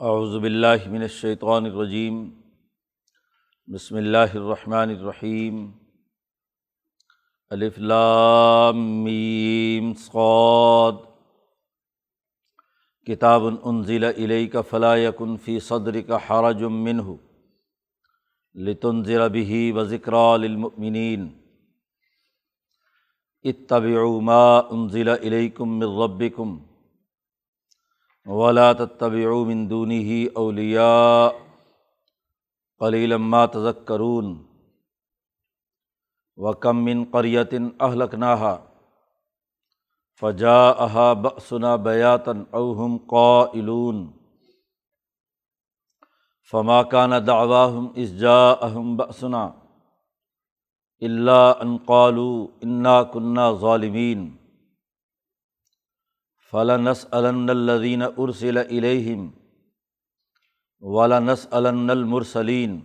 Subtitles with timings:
[0.00, 2.18] اعوذ باللہ من الشیطان الرجیم،
[3.68, 5.56] بسم اللہ الرحمن الرحیم،
[7.50, 11.00] الف لام میم صاد،
[13.06, 17.10] کتاب انزل الیک فلا یکن فی صدرک حرج منہ،
[18.54, 21.28] لتنذر به وذکرى للمؤمنین،
[23.44, 26.58] اتبعوا ما انزل الیکم من ربکم
[28.28, 31.32] ولا تتبعوا من دونه اولیاء
[32.78, 34.26] قلیلا ما تذکرون
[36.46, 38.56] وکم من قریۃ اہلکناها
[40.20, 44.06] فجاءها بأسنا بیاتا او هم قائلون
[46.50, 49.44] فما كان دعواهم اذ جاءهم بأسنا
[51.02, 54.28] الا ان قالوا انا كنا ظالمین
[56.52, 59.30] فلنس علن الدین ارسل علیہم
[60.80, 62.80] ولنس علن المرسلین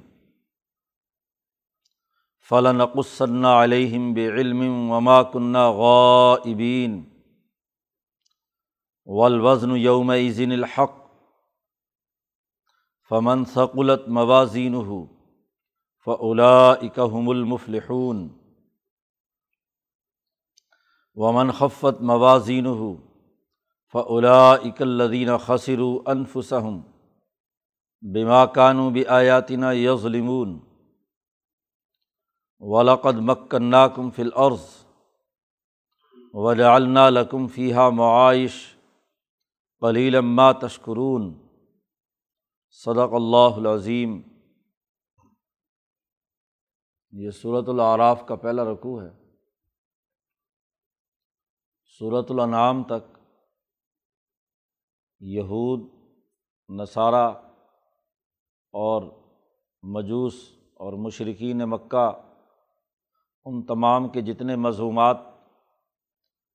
[2.49, 7.03] فلنقصن علیہم بعلم وما کنہ غائبین
[9.07, 11.01] والوزن یوم ذن الحق
[13.09, 14.75] فمن ثقلت موازین
[16.05, 18.27] فلاکہم المفلحون
[21.15, 22.65] ومن خفت موازین
[23.93, 26.79] فعلا اکلدین خسر انفسم
[28.03, 30.59] بما کانو بیاتنا یظلمون
[32.61, 34.65] ولقد مکناکم فی الارض
[36.33, 38.61] وجعلنا لکم فیحہ معائش
[39.81, 41.31] ما تشکرون
[42.83, 44.21] صدق اللہ العظیم
[47.13, 49.09] یہ صورت العراف کا پہلا رقوع ہے
[51.99, 53.12] صورت الانعام تک
[55.25, 55.89] یہود،
[56.69, 57.27] نصارہ
[58.71, 59.03] اور
[59.83, 60.33] مجوس
[60.75, 62.11] اور مشرقین مکہ،
[63.45, 65.17] ان تمام کے جتنے مضمومات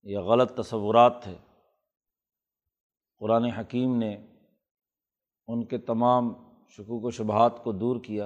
[0.02, 1.36] یا غلط تصورات تھے۔
[3.18, 4.26] قرآن حکیم نے
[5.46, 6.32] ان کے تمام
[6.68, 8.24] شکوک و شبہات کو دور کیا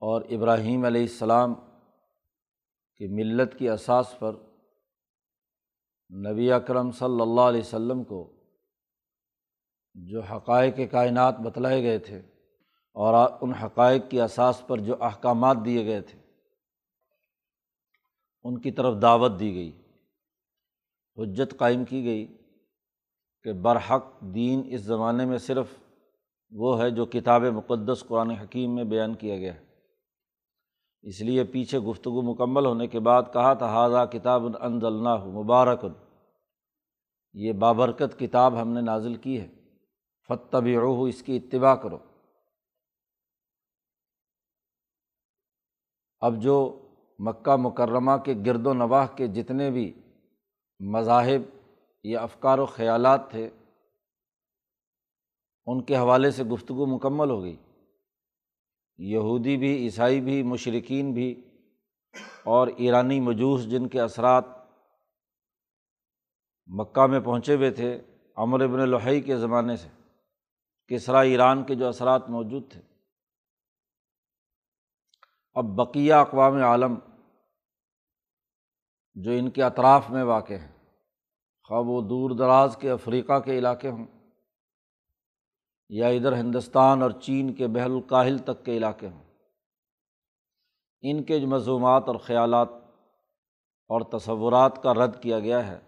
[0.00, 1.54] اور ابراہیم علیہ السلام
[2.96, 4.34] کی ملت کی اساس پر
[6.26, 8.37] نبی اکرم صلی اللہ علیہ و سلم کو
[9.94, 12.18] جو حقائق کائنات بتلائے گئے تھے
[12.92, 16.18] اور ان حقائق کی اساس پر جو احکامات دیے گئے تھے،
[18.44, 19.82] ان کی طرف دعوت دی گئی،
[21.16, 22.36] حجت قائم کی گئی
[23.42, 25.66] کہ برحق دین اس زمانے میں صرف
[26.50, 29.64] وہ ہے جو کتاب مقدس قرآن حکیم میں بیان کیا گیا ہے۔
[31.02, 35.86] اس لیے پیچھے گفتگو مکمل ہونے کے بعد کہا تھا حاضہ کتاب انضلنا مبارک۔
[37.32, 39.48] یہ بابرکت کتاب ہم نے نازل کی ہے۔
[40.28, 41.98] فتب روح اس کی اتباع کرو۔
[46.20, 46.86] اب جو
[47.18, 50.02] مکہ مکرمہ کے گرد و نواح کے جتنے بھی
[50.80, 51.42] مذاہب
[52.04, 53.50] یا افکار و خیالات تھے،
[55.66, 57.56] ان کے حوالے سے گفتگو مکمل ہو گئی۔
[58.98, 61.50] یہودی بھی، عیسائی بھی مشرقین بھی
[62.44, 64.44] اور ایرانی مجوس جن کے اثرات
[66.66, 68.02] مکہ میں پہنچے ہوئے تھے
[68.36, 69.97] امر ابن لوہئی کے زمانے سے۔
[70.88, 72.80] کسرا ایران کے جو اثرات موجود تھے۔
[75.54, 76.94] اب بقیہ اقوام عالم
[79.14, 80.72] جو ان کے اطراف میں واقع ہیں،
[81.68, 84.06] خواہ وہ دور دراز کے افریقہ کے علاقے ہوں
[85.88, 89.24] یا ادھر ہندوستان اور چین کے بحر الکاہل تک کے علاقے ہوں،
[91.02, 92.68] ان کے جو مضمومات اور خیالات
[93.90, 95.78] اور تصورات کا رد کیا گیا ہے۔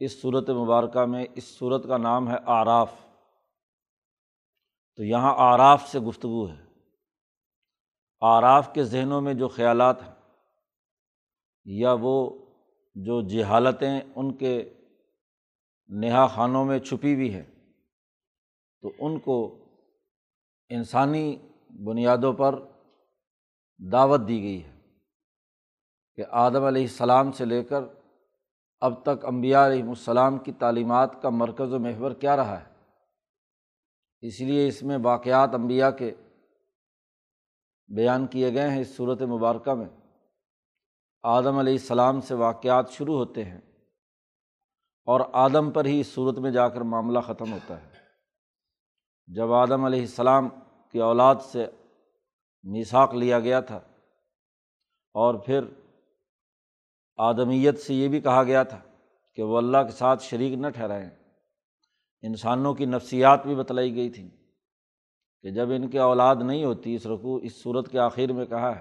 [0.00, 2.92] اس صورت مبارکہ میں اس صورت کا نام ہے آراف۔
[4.98, 6.62] تو یہاں آراف سے گفتگو ہے۔
[8.20, 10.12] آراف کے ذہنوں میں جو خیالات ہیں،
[11.64, 12.30] یا وہ
[12.96, 14.74] جو جہالتیں ان کے
[15.88, 17.44] نہا خانوں میں چھپی ہوئی ہیں،
[18.82, 19.64] تو ان کو
[20.68, 21.36] انسانی
[21.84, 22.54] بنیادوں پر
[23.80, 24.72] دعوت دی گئی ہے
[26.14, 27.82] کہ آدم علیہ السلام سے لے کر
[28.80, 32.73] اب تک امبیا علیہم السلام کی تعلیمات کا مرکز و محور کیا رہا ہے۔
[34.26, 36.14] اس لیے اس میں واقعات امبیا کے
[37.88, 39.88] بیان کیے گئے ہیں اس صورت مبارکہ میں۔
[41.22, 43.60] آدم علیہ السلام سے واقعات شروع ہوتے ہیں
[45.04, 47.90] اور آدم پر ہی اس صورت میں جا کر معاملہ ختم ہوتا ہے۔
[49.26, 50.48] جب آدم علیہ السلام
[50.92, 51.66] کی اولاد سے
[52.62, 53.76] میساک لیا گیا تھا
[55.14, 55.60] اور پھر
[57.16, 58.80] آدمیت سے یہ بھی کہا گیا تھا
[59.34, 61.23] کہ وہ اللہ کے ساتھ شریک نہ ٹھہرائیں۔
[62.26, 64.28] انسانوں کی نفسیات بھی بتلائی گئی تھیں
[65.42, 68.76] کہ جب ان کے اولاد نہیں ہوتی اس رقو اس صورت کے آخر میں کہا
[68.76, 68.80] ہے،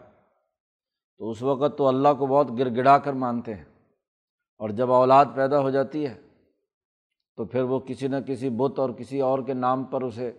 [1.17, 3.65] تو اس وقت تو اللہ کو بہت گر گڑا کر مانتے ہیں۔
[4.57, 6.21] اور جب اولاد پیدا ہو جاتی ہے،
[7.35, 10.31] تو پھر وہ کسی نہ کسی بت اور کسی اور کے نام پر اسے،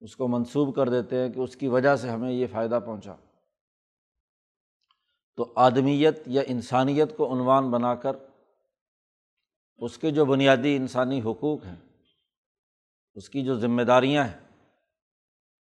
[0.00, 3.14] اس کو منسوب کر دیتے ہیں کہ اس کی وجہ سے ہمیں یہ فائدہ پہنچا۔
[5.36, 8.16] تو آدمیت یا انسانیت کو عنوان بنا کر،
[9.76, 11.91] اس کے جو بنیادی انسانی حقوق ہیں
[13.14, 14.38] اس کی جو ذمہ داریاں ہیں،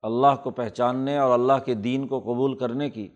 [0.02, 3.10] اللہ کو پہچاننے اور اللہ کے دین کو قبول کرنے کی،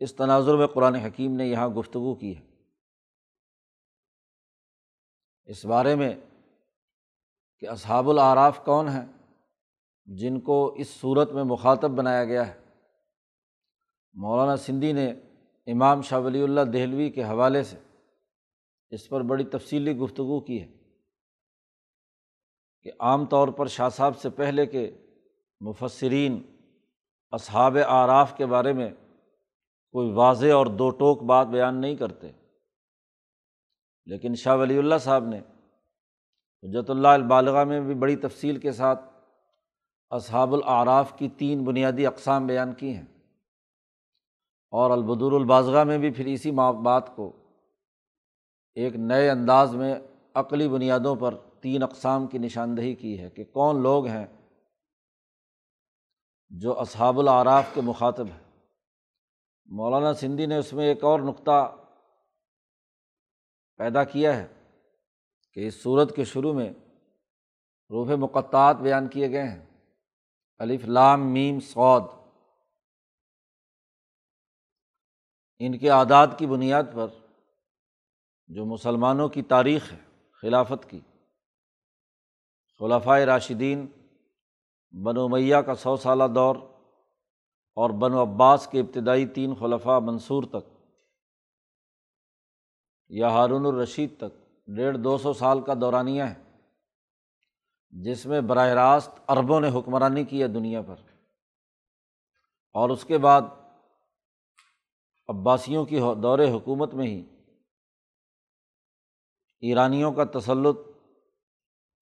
[0.00, 2.42] اس تناظر میں قرآن حکیم نے یہاں گفتگو کی ہے۔
[5.44, 6.14] اس بارے میں
[7.58, 9.06] کہ اصحاب العراف کون ہیں،
[10.06, 12.60] جن کو اس صورت میں مخاطب بنایا گیا ہے۔
[14.12, 15.10] مولانا سندھی نے
[15.66, 17.76] امام شاہ ولی اللہ دہلوی کے حوالے سے
[18.90, 20.73] اس پر بڑی تفصیلی گفتگو کی ہے۔
[22.84, 24.98] کہ عام طور پر شاہ صاحب سے پہلے کے
[25.60, 26.42] مفصرین
[27.30, 28.90] اصحاب آراف کے بارے میں
[29.92, 32.30] کوئی واضح اور دو ٹوک بات بیان نہیں کرتے۔
[34.06, 35.38] لیکن شاہ ولی اللہ صاحب نے
[36.62, 39.04] حجرت اللہ البالغہ میں بھی بڑی تفصیل کے ساتھ
[40.10, 43.06] اصحاب العراف کی تین بنیادی اقسام بیان کی ہیں۔
[44.70, 47.32] اور البدور البازغہ میں بھی پھر اسی بات کو
[48.74, 49.94] ایک نئے انداز میں
[50.34, 51.34] عقلی بنیادوں پر
[51.64, 54.26] تین اقسام کی نشاندہی کی ہے کہ کون لوگ ہیں
[56.48, 58.60] جو اصحاب العراف کے مخاطب ہیں۔
[59.64, 61.76] مولانا سندھی نے اس میں ایک اور نقطہ
[63.76, 64.46] پیدا کیا ہے
[65.52, 66.70] کہ اس صورت کے شروع میں
[67.90, 69.66] روح مقطعات بیان کیے گئے ہیں۔
[70.58, 72.02] الف لام میم سعود
[75.58, 77.06] ان کے اعداد کی بنیاد پر
[78.46, 79.98] جو مسلمانوں کی تاریخ ہے،
[80.32, 81.00] خلافت کی۔
[82.78, 83.86] خلافۂ راشدین
[85.04, 86.56] بنو میاں کا سو سالہ دور
[87.76, 90.74] اور بنو عباس کے ابتدائی تین خلفۂ منصور تک
[93.08, 96.60] یا ہارون الرشید تک ڈیڑھ دو سو سال کا دورانیہ ہے،
[97.90, 100.94] جس میں براہ راست عربوں نے حکمرانی کی ہے دنیا پر۔
[102.72, 103.42] اور اس کے بعد
[105.28, 107.24] عباسیوں کی دور حکومت میں ہی
[109.60, 110.78] ایرانیوں کا تسلط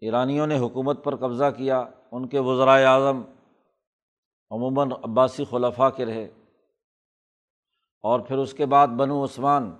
[0.02, 3.22] ایرانیوں نے حکومت پر قبضہ کیا، ان کے وزرائے اعظم،
[4.50, 6.24] عموماً عباسی خلفاء کے رہے۔
[8.02, 9.76] اور پھر اس کے بعد بنو عثمان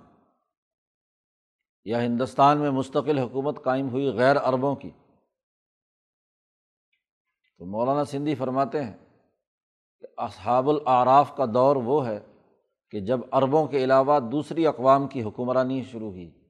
[1.85, 4.89] یا ہندوستان میں مستقل حکومت قائم ہوئی غیر عربوں کی۔
[7.57, 8.97] تو مولانا سندھی فرماتے ہیں
[9.99, 12.19] کہ اصحاب العراف کا دور وہ ہے
[12.91, 16.42] کہ جب عربوں کے علاوہ دوسری اقوام کی حکمرانی شروع ہوئی۔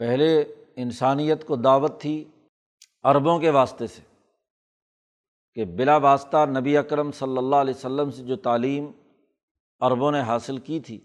[0.00, 0.40] پہلے
[0.76, 2.24] انسانیت کو دعوت تھی
[3.02, 4.02] عربوں کے واسطے سے
[5.54, 8.90] کہ بلا واسطہ نبی اکرم صلی اللہ علیہ وسلم سے جو تعلیم
[9.80, 10.96] عربوں نے حاصل کی تھی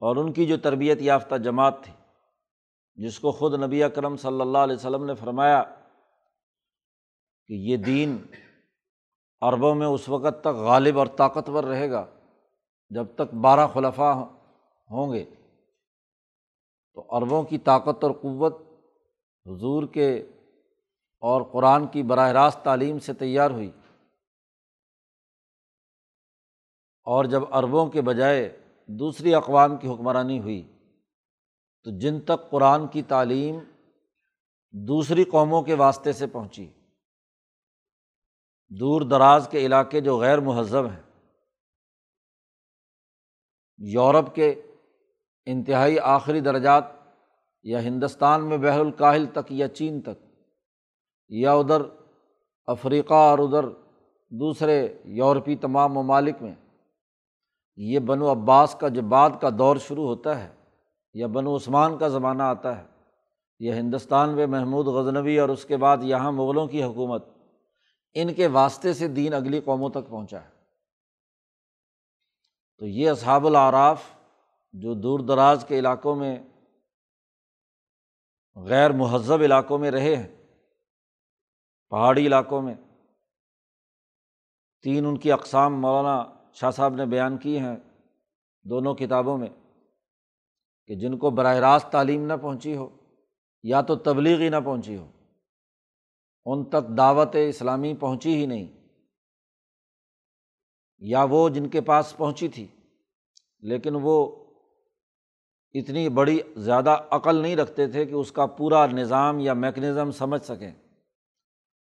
[0.00, 1.92] اور ان کی جو تربیت یافتہ جماعت تھی،
[2.94, 5.62] جس کو خود نبی اکرم صلی اللہ علیہ وسلم نے فرمایا
[7.46, 8.16] کہ یہ دین
[9.40, 12.06] عربوں میں اس وقت تک غالب اور طاقتور رہے گا
[12.90, 14.26] جب تک بارہ خلفہ
[14.90, 15.24] ہوں گے۔
[16.96, 18.54] تو عربوں کی طاقت اور قوت
[19.46, 20.16] حضور کے
[21.20, 23.70] اور قرآن کی براہ راست تعلیم سے تیار ہوئی۔
[27.04, 30.72] اور جب عربوں کے بجائے دوسری اقوام کی حکمرانی ہوئی،
[31.84, 33.58] تو جن تک قرآن کی تعلیم
[34.70, 36.68] دوسری قوموں کے واسطے سے پہنچی۔
[38.68, 41.02] دور دراز کے علاقے جو غیر مہذب ہیں،
[43.78, 44.65] یورپ کے
[45.46, 46.84] انتہائی آخری درجات
[47.64, 50.24] یا ہندوستان میں بحر الکاہل تک یا چین تک،
[51.28, 51.82] یا ادھر
[52.68, 53.68] افریقہ اور ادھر
[54.30, 56.54] دوسرے یورپی تمام ممالک میں۔
[57.76, 60.48] یہ بن و عباس کا جب بعد کا دور شروع ہوتا ہے،
[61.14, 62.84] یا بن و عثمان کا زمانہ آتا ہے
[63.60, 67.24] یہ ہندوستان میں محمود غزنوی اور اس کے بعد یہاں مغلوں کی حکومت،
[68.16, 70.50] ان کے واسطے سے دین اگلی قوموں تک پہنچا ہے۔
[72.78, 74.02] تو یہ اصحاب العراف
[74.82, 76.36] جو دور دراز کے علاقوں میں،
[78.56, 80.28] غیر مہذب علاقوں میں رہے ہیں،
[81.92, 82.74] پہاڑی علاقوں میں۔
[84.84, 87.76] تین ان کی اقسام مولانا شاہ صاحب نے بیان کی ہیں
[88.64, 89.48] دونوں کتابوں میں،
[90.86, 92.88] کہ جن کو براہ راست تعلیم نہ پہنچی ہو،
[93.64, 95.10] یا تو تبلیغ ہی نہ پہنچی ہو۔
[96.46, 98.66] ان تک دعوت اسلامی پہنچی ہی نہیں،
[101.02, 102.66] یا وہ جن کے پاس پہنچی تھی،
[103.62, 104.45] لیکن وہ
[105.78, 110.42] اتنی بڑی زیادہ عقل نہیں رکھتے تھے کہ اس کا پورا نظام یا میکنزم سمجھ
[110.42, 110.72] سکیں۔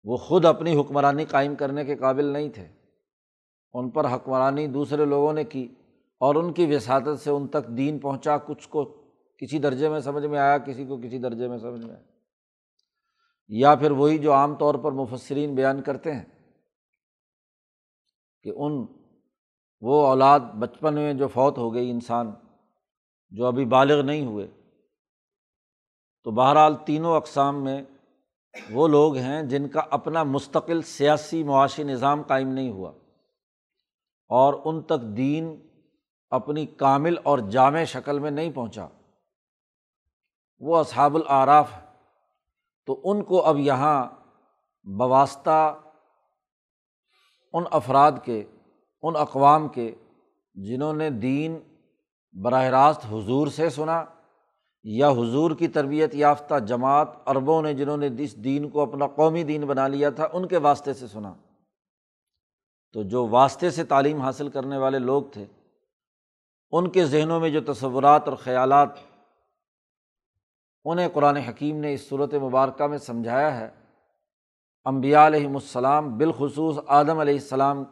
[0.05, 2.69] وہ خود اپنی حکمرانی قائم کرنے کے قابل نہیں تھے۔
[3.73, 5.69] ان پر حکمرانی دوسرے لوگوں نے کی
[6.21, 8.85] اور ان کی وساطت سے ان تک دین پہنچا۔ کچھ کو
[9.39, 12.05] کسی درجے میں سمجھ میں آیا، کسی کو کسی درجے میں سمجھ میں آیا۔
[13.49, 16.25] یا پھر وہی جو عام طور پر مفسرین بیان کرتے ہیں
[18.43, 18.87] کہ ان
[19.81, 22.31] وہ اولاد بچپن میں جو فوت ہو گئی انسان
[23.31, 24.49] جو ابھی بالغ نہیں ہوئے۔
[26.25, 27.83] تو بہرحال تینوں اقسام میں
[28.71, 32.93] وہ لوگ ہیں جن کا اپنا مستقل سیاسی معاشی نظام قائم نہیں ہوا۔
[34.29, 35.69] اور ان تک دین
[36.31, 38.87] اپنی کامل اور جامع شکل میں نہیں پہنچا۔
[40.59, 41.71] وہ اصحاب العراف
[42.87, 44.09] تو ان کو اب یہاں
[44.99, 45.81] بواسطہ
[47.53, 48.45] ان افراد کے،
[49.03, 49.95] ان اقوام کے
[50.55, 51.74] جنہوں نے دین
[52.43, 54.05] براہ راست حضور سے سنا
[54.85, 59.45] یا حضور کی تربیت یافتہ جماعت عربوں نے جنہوں نے اس دین کو اپنا قومی
[59.45, 61.35] دین بنا لیا تھا، ان کے واسطے سے سنا۔
[62.93, 65.45] تو جو واسطے سے تعلیم حاصل کرنے والے لوگ تھے،
[66.71, 68.89] ان کے ذہنوں میں جو تصورات اور خیالات
[70.85, 73.71] انہیں قرآن حکیم نے اس صورت مبارکہ میں سمجھایا ہے
[74.85, 77.85] امبیا علیہم السلام بالخصوص آدم علیہ السلام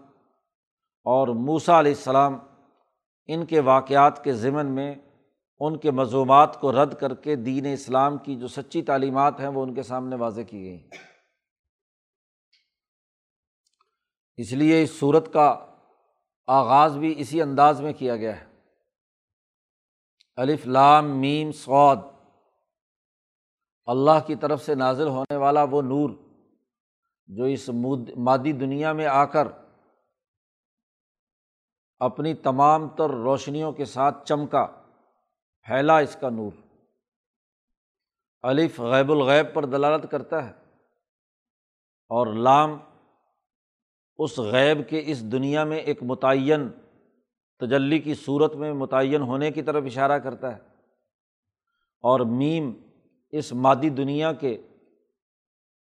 [1.05, 2.39] اور موسا علیہ السلام
[3.27, 4.95] ان کے واقعات کے ضمن میں
[5.61, 9.63] ان کے مضومات کو رد کر کے دین اسلام کی جو سچی تعلیمات ہیں وہ
[9.63, 10.89] ان کے سامنے واضح کی گئی
[14.37, 15.67] اس لیے اس صورت کا
[16.47, 18.47] آغاز بھی اسی انداز میں کیا گیا ہے۔
[20.37, 21.99] الف لام میم سعود
[23.87, 26.11] اللہ کی طرف سے نازل ہونے والا وہ نور
[27.27, 27.71] جو اس
[28.17, 29.49] مادی دنیا میں آ کر
[32.05, 34.67] اپنی تمام تر روشنیوں کے ساتھ چمکا،
[35.63, 36.51] پھیلا اس کا نور۔
[38.43, 40.53] الف غیب الغیب پر دلالت کرتا ہے
[42.09, 42.79] اور لام
[44.17, 46.69] اس غیب کے اس دنیا میں ایک متعین،
[47.61, 50.61] تجلی کی صورت میں متعین ہونے کی طرف اشارہ کرتا ہے۔
[52.03, 52.73] اور میم
[53.31, 54.63] اس مادی دنیا کے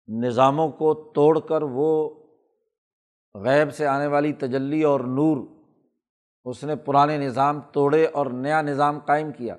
[0.08, 2.10] نظاموں کو توڑ کر وہ
[3.34, 5.59] غیب سے آنے والی تجلی اور نور
[6.46, 9.56] اس نے پرانے نظام توڑے اور نیا نظام قائم کیا۔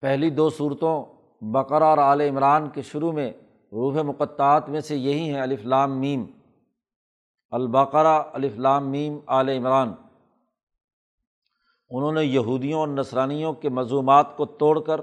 [0.00, 1.04] پہلی دو صورتوں
[1.40, 3.32] بقرہ اور عال عمران کے شروع میں
[3.72, 6.24] روح مقطعات میں سے یہی ہیں الفلام میم۔
[7.50, 9.94] البقرا الفلام میم عال عمران۔
[11.90, 15.00] انہوں نے یہودیوں اور نسرانیوں کے مضومات کو توڑ کر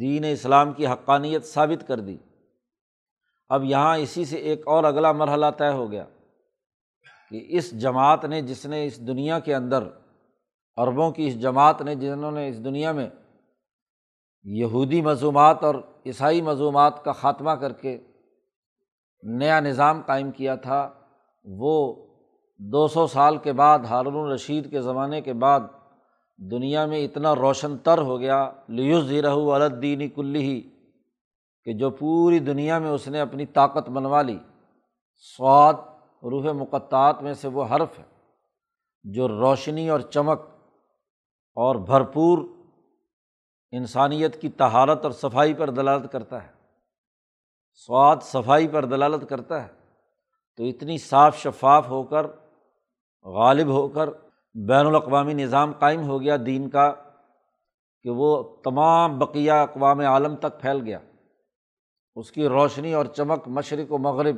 [0.00, 2.16] دین اسلام کی حقانیت ثابت کر دی۔
[3.48, 6.04] اب یہاں اسی سے ایک اور اگلا مرحلہ طے ہو گیا۔
[7.30, 9.84] کہ اس جماعت نے جس نے اس دنیا کے اندر
[10.76, 13.08] عربوں کی اس جماعت نے جنہوں نے اس دنیا میں
[14.44, 15.74] یہودی مضومات اور
[16.06, 17.98] عیسائی مضومات کا خاتمہ کر کے
[19.22, 20.94] نیا نظام قائم کیا تھا،
[21.44, 22.06] وہ
[22.58, 25.60] دو سو سال کے بعد، ہارون الرشید کے زمانے کے بعد
[26.50, 30.60] دنیا میں اتنا روشن تر ہو گیا لیوز رہو الدینی کلی ہی
[31.64, 34.38] کہ جو پوری دنیا میں اس نے اپنی طاقت بنوا لی۔
[35.36, 35.74] سواد
[36.30, 38.04] روح مقطعات میں سے وہ حرف ہے
[39.04, 40.40] جو روشنی اور چمک
[41.54, 42.38] اور بھرپور
[43.70, 46.52] انسانیت کی تہارت اور صفائی پر دلالت کرتا ہے۔
[47.74, 49.68] سواد صفائی پر دلالت کرتا ہے۔
[50.56, 52.26] تو اتنی صاف شفاف ہو کر،
[53.24, 54.10] غالب ہو کر
[54.54, 56.92] بین الاقوامی نظام قائم ہو گیا دین کا
[58.02, 60.98] کہ وہ تمام بقیہ اقوام عالم تک پھیل گیا۔
[62.16, 64.36] اس کی روشنی اور چمک مشرق و مغرب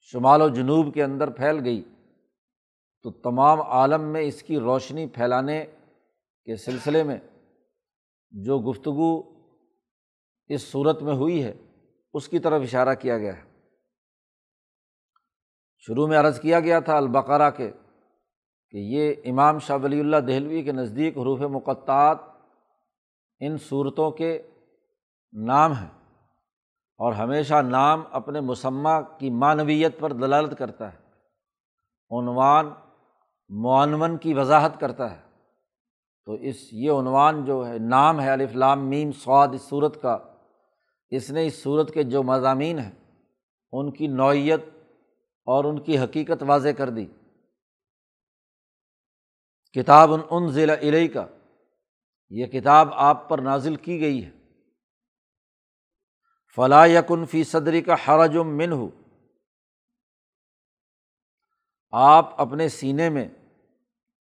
[0.00, 1.82] شمال و جنوب کے اندر پھیل گئی
[3.02, 5.66] تو تمام عالم میں اس کی روشنی پھیلانے
[6.44, 7.18] کے سلسلے میں
[8.30, 9.38] جو گفتگو
[10.46, 11.54] اس صورت میں ہوئی ہے،
[12.14, 13.42] اس کی طرف اشارہ کیا گیا ہے۔
[15.78, 17.70] شروع میں عرض کیا گیا تھا البقرہ کے
[18.70, 22.18] کہ یہ امام شاہ ولی اللہ دہلوی کے نزدیک حروف مقطعات
[23.40, 24.42] ان صورتوں کے
[25.32, 25.97] نام ہیں۔
[26.98, 30.98] اور ہمیشہ نام اپنے مسمہ کی معنویت پر دلالت کرتا ہے۔
[32.10, 32.70] عنوان
[33.48, 35.28] معنون کی وضاحت کرتا ہے۔
[36.24, 40.18] تو اس، یہ عنوان جو ہے، نام ہے الفلام میم، سواد، اس صورت کا،
[41.10, 42.92] اس نے اس صورت کے جو مضامین ہیں،
[43.72, 44.64] ان کی نوعیت
[45.44, 47.06] اور ان کی حقیقت واضح کر دی۔
[49.72, 51.26] کتاب ان ضلع علیہ کا
[52.30, 54.37] یہ کتاب آپ پر نازل کی گئی ہے۔
[56.58, 58.88] فلاں یکن فی صدری کا حرج و من ہو
[61.90, 63.28] آپ اپنے سینے میں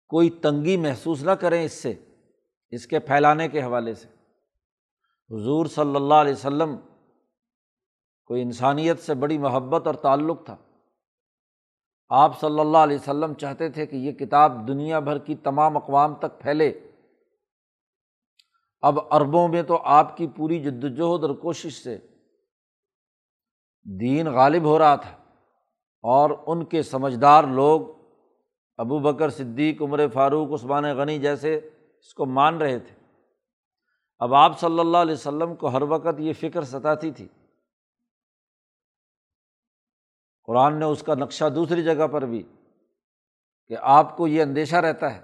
[0.07, 1.93] کوئی تنگی محسوس نہ کریں اس سے،
[2.69, 4.07] اس کے پھیلانے کے حوالے سے۔
[5.29, 6.75] حضور صلی اللہ علیہ وسلم
[8.25, 10.55] کوئی انسانیت سے بڑی محبت اور تعلق تھا۔
[12.09, 16.15] آپ صلی اللہ علیہ وسلم چاہتے تھے کہ یہ کتاب دنیا بھر کی تمام اقوام
[16.15, 16.89] تک پھیلے۔
[18.81, 21.97] اب عربوں میں تو آپ کی پوری جد وجہد اور کوشش سے
[23.85, 25.11] دین غالب ہو رہا تھا
[26.01, 27.81] اور ان کے سمجھدار لوگ
[28.77, 31.55] ابو بکر صدیق، عمر فاروق، عثمان غنی جیسے
[31.99, 32.95] اس کو مان رہے تھے۔
[34.19, 37.27] اب آپ صلی اللہ علیہ وسلم کو ہر وقت یہ فکر ستاتی تھی۔
[40.43, 42.43] قرآن نے اس کا نقشہ دوسری جگہ پر بھی
[43.67, 45.21] کہ آپ کو یہ اندیشہ رہتا ہے۔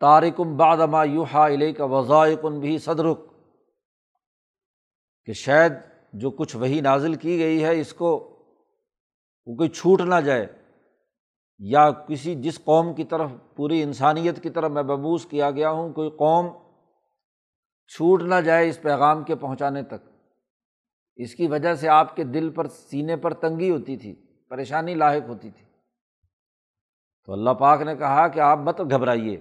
[0.00, 3.18] تارکم بادما یوہا علیہ کا وضائقن بھی صدرک
[5.24, 5.72] کہ شاید
[6.12, 8.38] جو کچھ وہی نازل کی گئی ہے، اس کو
[9.46, 10.46] وہ کوئی چھوٹ نہ جائے۔
[11.58, 15.92] یا کسی، جس قوم کی طرف، پوری انسانیت کی طرف میں ببوس کیا گیا ہوں،
[15.92, 16.46] کوئی قوم
[17.88, 20.10] چھوٹ نہ جائے اس پیغام کے پہنچانے تک۔
[21.16, 24.14] اس کی وجہ سے آپ کے دل پر، سینے پر تنگی ہوتی تھی،
[24.48, 25.66] پریشانی لاحق ہوتی تھی۔
[27.26, 29.40] تو اللہ پاک نے کہا کہ آپ مت گھبرائیے۔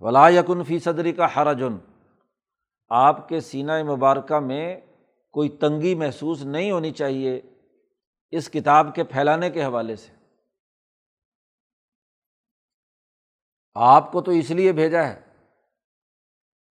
[0.00, 1.76] ولا یکن فی صدری کا حرجن
[2.88, 4.80] آپ کے سینہ مبارکہ میں
[5.30, 7.40] کوئی تنگی محسوس نہیں ہونی چاہیے
[8.30, 10.12] اس کتاب کے پھیلانے کے حوالے سے۔
[13.74, 15.20] آپ کو تو اس لیے بھیجا ہے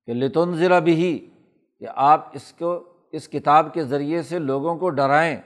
[0.05, 1.29] کہ لتن ذرا بھی
[1.79, 5.37] کہ آپ اس کو، اس کتاب کے ذریعے سے لوگوں کو ڈرائیں۔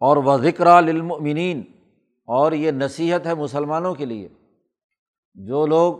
[0.00, 1.62] اور وہ ذکر للمؤمنین
[2.26, 4.28] اور یہ نصیحت ہے مسلمانوں کے لیے۔
[5.34, 5.94] جو لوگ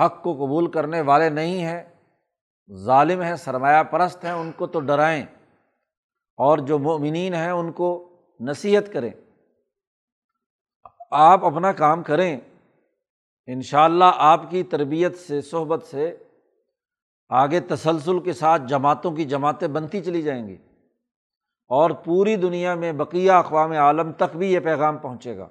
[0.00, 1.93] حق کو قبول کرنے والے نہیں ہیں
[2.72, 5.26] ظالم ہیں، سرمایہ پرست ہیں، ان کو تو ڈرائیں۔
[6.36, 8.08] اور جو مؤمنین ہیں، ان کو
[8.40, 9.10] نصیحت کریں۔
[11.10, 12.40] آپ اپنا کام کریں۔
[13.46, 16.16] ان شاء اللہ آپ کی تربیت سے، صحبت سے
[17.28, 20.56] آگے تسلسل کے ساتھ جماعتوں کی جماعتیں بنتی چلی جائیں گی۔
[21.68, 25.48] اور پوری دنیا میں بقیہ اقوام عالم تک بھی یہ پیغام پہنچے گا۔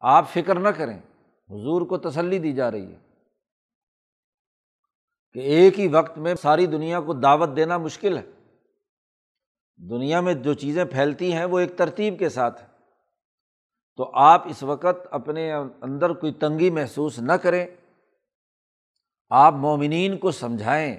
[0.00, 0.98] آپ فکر نہ کریں،
[1.50, 3.11] حضور کو تسلی دی جا رہی ہے۔
[5.34, 8.22] کہ ایک ہی وقت میں ساری دنیا کو دعوت دینا مشکل ہے۔
[9.76, 12.68] دنیا میں جو چیزیں پھیلتی ہیں وہ ایک ترتیب کے ساتھ ہے
[13.96, 17.66] تو آپ اس وقت اپنے اندر کوئی تنگی محسوس نہ کریں۔
[19.30, 20.96] آپ مومنین کو سمجھائیں۔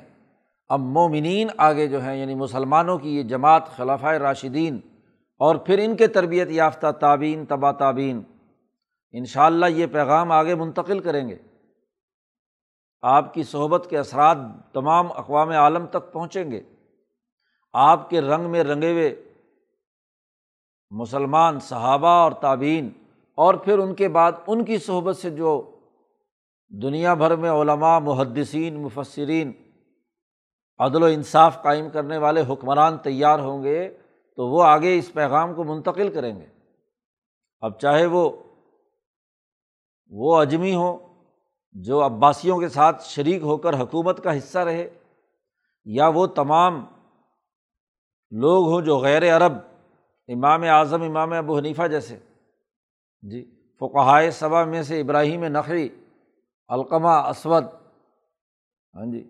[0.69, 4.79] اب مومنین آگے جو ہیں یعنی مسلمانوں کی یہ جماعت خلاف راشدین
[5.37, 8.21] اور پھر ان کے تربیت یافتہ تعبین تبا تعبین
[9.11, 11.37] ان شاء اللہ یہ پیغام آگے منتقل کریں گے۔
[13.03, 14.37] آپ کی صحبت کے اثرات
[14.73, 16.61] تمام اقوام عالم تک پہنچیں گے۔
[17.73, 19.23] آپ کے رنگ میں رنگے ہوئے
[20.89, 22.89] مسلمان صحابہ اور تعبین
[23.35, 25.71] اور پھر ان کے بعد ان کی صحبت سے جو
[26.69, 29.51] دنیا بھر میں علماء، محدثین مفصرین
[30.77, 33.97] عدل و انصاف قائم کرنے والے حکمران تیار ہوں گے
[34.35, 36.45] تو وہ آگے اس پیغام کو منتقل کریں گے۔
[37.61, 38.29] اب چاہے وہ
[40.09, 41.12] وہ اجمی ہوں
[41.75, 44.87] جو عباسیوں کے ساتھ شریک ہو کر حکومت کا حصہ رہے،
[45.87, 46.83] یا وہ تمام
[48.31, 49.53] لوگ ہوں جو غیر عرب،
[50.29, 52.17] امام اعظم، امام ابو حنیفہ جیسے۔
[53.23, 53.43] جی
[53.81, 55.87] فقہائے صبا میں سے ابراہیم نقری
[56.69, 57.63] علقمہ اسود
[58.95, 59.23] ہاں جی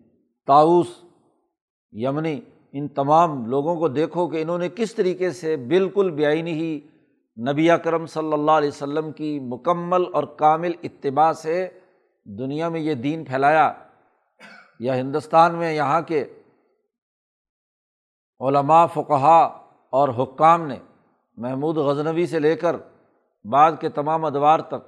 [0.47, 0.87] تاؤس
[1.93, 2.39] یمنی،
[2.73, 6.79] ان تمام لوگوں کو دیکھو کہ انہوں نے کس طریقے سے بالکل بیائی ہی
[7.37, 11.67] نبی کرم صلی اللہ علیہ وسلم کی مکمل اور کامل اتباع سے
[12.25, 13.71] دنیا میں یہ دین پھیلایا
[14.79, 16.23] یا ہندوستان میں یہاں کے
[18.39, 19.41] علماء، فقہا
[19.93, 20.77] اور حکام نے
[21.37, 22.75] محمود غزنوی سے لے کر
[23.45, 24.83] بعد کے تمام ادوار تک،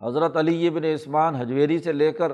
[0.00, 2.32] حضرت علی ابن عثمان حجویری سے لے کر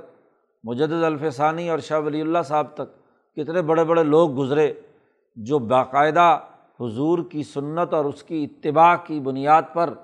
[0.64, 2.95] مجد الفسانی اور شاہ ولی اللہ صاحب تک
[3.37, 4.73] کتنے بڑے بڑے لوگ گزرے
[5.37, 6.38] جو باقاعدہ
[6.81, 9.95] حضور کی سنت اور اس کی اتباع کی بنیاد پر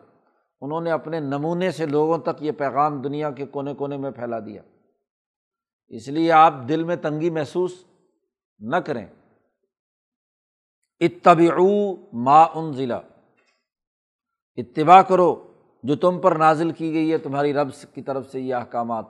[0.61, 4.41] انہوں نے اپنے نمونے سے لوگوں تک یہ پیغام دنیا کے کونے کونے میں پھیلا
[4.41, 4.63] دیا۔
[5.89, 7.85] اس لیے آپ دل میں تنگی محسوس
[8.59, 9.07] نہ کریں۔
[11.01, 13.01] اتبعو ما ان ضلع
[14.57, 18.55] اتباع کرو جو تم پر نازل کی گئی ہے، تمہاری رب کی طرف سے یہ
[18.55, 19.05] احکامات۔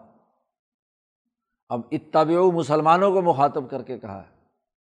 [1.69, 4.37] اب اتبع مسلمانوں کو مخاطب کر کے کہا ہے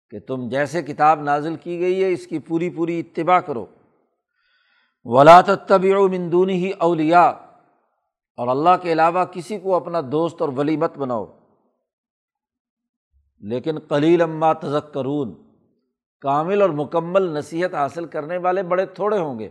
[0.10, 3.66] کہ تم جیسے کتاب نازل کی گئی ہے، اس کی پوری پوری اتباع کرو۔
[5.10, 7.24] ولا طب مندونی ہی اولیا
[8.38, 11.26] اور اللہ کے علاوہ کسی کو اپنا دوست اور ولی مت بناؤ۔
[13.40, 15.36] لیکن کلیل اما تزک کرون
[16.22, 19.50] کامل اور مکمل نصیحت حاصل کرنے والے بڑے تھوڑے ہوں گے۔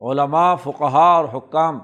[0.00, 1.78] علماء فقہ اور حکام،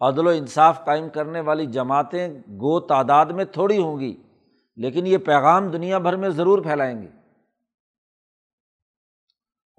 [0.00, 4.16] عدل و انصاف قائم کرنے والی جماعتیں گو تعداد میں تھوڑی ہوں گی،
[4.76, 7.08] لیکن یہ پیغام دنیا بھر میں ضرور پھیلائیں گی۔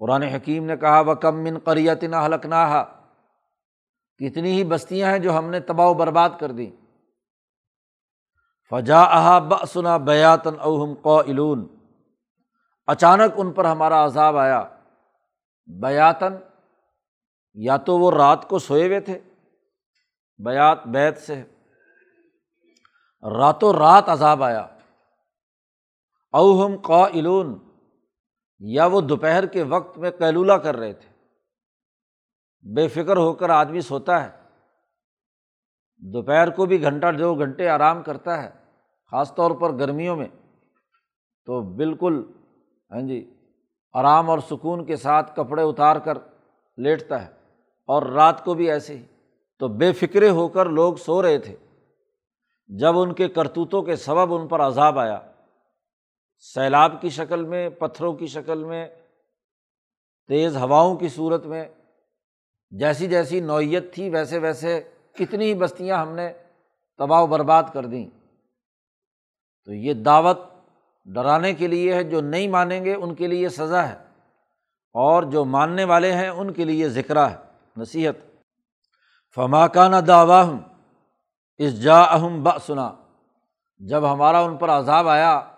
[0.00, 2.84] قرآن حکیم نے کہا وہ کم من قریت نہ حلق نہ
[4.18, 6.70] کتنی ہی بستیاں ہیں جو ہم نے تباہ و برباد کر دیں۔
[8.70, 11.76] فجا احا بسنا بیاتن اوہم قلون
[12.86, 14.64] اچانک ان پر ہمارا عذاب آیا۔
[15.66, 16.34] بیاتن
[17.54, 19.18] یا تو وہ رات کو سوئے ہوئے تھے۔
[20.38, 21.44] بیات بیت سے۔
[23.38, 24.66] راتوں رات عذاب آیا۔
[26.32, 27.69] اوہم قلون
[28.60, 31.10] یا وہ دوپہر کے وقت میں کیلولہ کر رہے تھے۔
[32.74, 34.40] بے فکر ہو کر آدمی سوتا ہے۔
[35.96, 38.50] دوپہر کو بھی گھنٹہ دو گھنٹے آرام کرتا ہے،
[39.10, 40.28] خاص طور پر گرمیوں میں۔
[41.46, 42.32] تو بالکل
[42.90, 43.34] ہاں جی
[43.92, 46.18] آرام اور سکون کے ساتھ کپڑے اتار کر
[46.76, 47.30] لیٹتا ہے۔
[47.86, 49.02] اور رات کو بھی ایسے ہی۔
[49.58, 51.56] تو بے فکرے ہو کر لوگ سو رہے تھے۔
[52.68, 55.29] جب ان کے کرتوتوں کے سبب ان پر عذاب آیا۔
[56.40, 58.88] سیلاب کی شکل میں، پتھروں کی شکل میں،
[60.28, 61.68] تیز ہواؤں کی صورت میں،
[62.70, 64.82] جیسی جیسی نوعیت تھی، ویسے ویسے
[65.14, 66.32] کتنی ہی بستیاں ہم نے
[66.98, 68.08] تباہ و برباد کر دیں۔
[69.64, 70.38] تو یہ دعوت
[71.04, 73.96] ڈرانے کے لیے ہے، جو نہیں مانیں گے، ان کے لیے سزا ہے۔
[74.92, 77.36] اور جو ماننے والے ہیں، ان کے لیے ذکر ہے،
[77.76, 78.14] نصیحت۔
[79.34, 80.58] فماکانہ دعوا ہوں
[81.58, 82.92] اس جا اہم با سنا
[83.78, 85.49] جب ہمارا ان پر عذاب آیا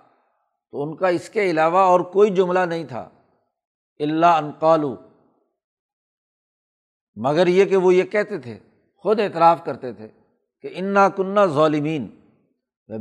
[0.73, 3.09] تو ان کا اس کے علاوہ اور کوئی جملہ نہیں تھا۔
[3.99, 4.97] اللہ انقالو
[7.15, 8.59] مگر یہ کہ وہ یہ کہتے تھے،
[8.97, 10.09] خود اعتراف کرتے تھے
[10.61, 12.19] کہ انا کنہ ظالمین۔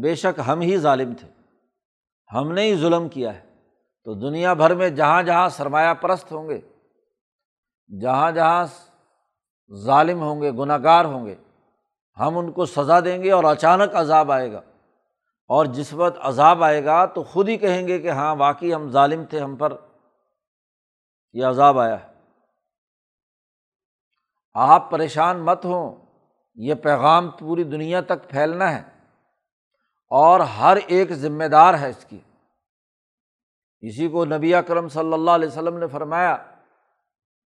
[0.01, 1.27] بے شک ہم ہی ظالم تھے۔
[2.34, 3.51] ہم نے ہی ظلم کیا ہے۔
[4.03, 6.62] تو دنیا بھر میں جہاں جہاں سرمایہ پرست ہوں گے،
[8.01, 8.65] جہاں جہاں
[9.73, 11.36] ظالم ہوں گے گناہ گار ہوں گے،
[12.19, 14.62] ہم ان کو سزا دیں گے اور اچانک عذاب آئے گا۔
[15.51, 18.89] اور جس وقت عذاب آئے گا تو خود ہی کہیں گے کہ ہاں واقعی ہم
[18.89, 19.73] ظالم تھے، ہم پر
[21.33, 22.07] یہ عذاب آیا ہے۔
[24.53, 26.05] آپ پریشان مت ہوں،
[26.55, 28.83] یہ پیغام پوری دنیا تک پھیلنا ہے
[30.09, 32.19] اور ہر ایک ذمہ دار ہے اس کی۔
[33.79, 36.37] اسی کو نبی اکرم صلی اللہ علیہ وسلم نے فرمایا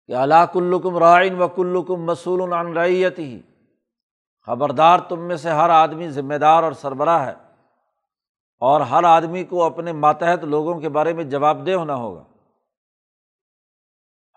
[0.08, 3.42] کہ اللہ کلکم رائن و کلکم مسول عن ریت ہی
[4.46, 7.45] خبردار تم میں سے ہر آدمی ذمہ دار اور سربراہ ہے۔
[8.60, 12.24] اور ہر آدمی کو اپنے ماتحت لوگوں کے بارے میں جواب دہ ہونا ہوگا۔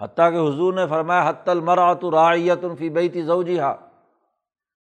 [0.00, 3.76] حتیٰ کہ حضور نے فرمایا حت المراۃ رعیت الفی بیتی زوجی ہا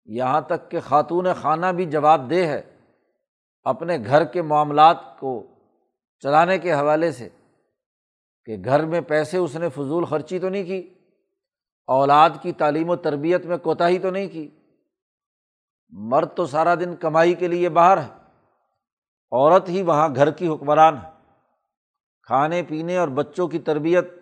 [0.05, 2.63] یہاں تک کہ خاتون خانہ بھی جواب دہ ہے
[3.65, 5.43] اپنے گھر کے معاملات کو
[6.19, 7.29] چلانے کے حوالے سے
[8.45, 10.95] کہ گھر میں پیسے اس نے فضول خرچی تو نہیں کی،
[11.87, 14.51] اولاد کی تعلیم و تربیت میں کوتاہی تو نہیں کی۔
[15.89, 18.24] مرد تو سارا دن کمائی کے لیے باہر ہے۔
[19.35, 21.11] عورت ہی وہاں گھر کی حکمران ہے۔
[22.23, 24.15] کھانے پینے اور بچوں کی تربیت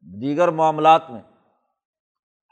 [0.00, 1.22] دیگر معاملات میں۔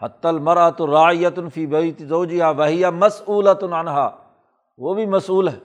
[0.02, 4.32] حت المرا تو رایت الفی بیت زوجیا وحیہ مسعولت عنہا۔
[4.78, 5.58] وہ بھی مسعول ہے۔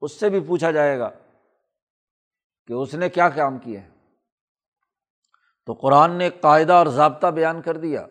[0.00, 1.10] اس سے بھی پوچھا جائے گا
[2.66, 3.88] کہ اس نے کیا کام کیا ہے
[5.66, 8.06] تو قرآن نے قاعدہ اور ضابطہ بیان کر دیا